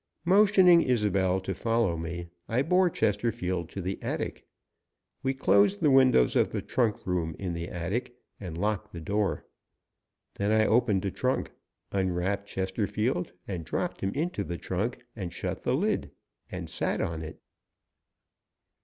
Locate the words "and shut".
15.15-15.61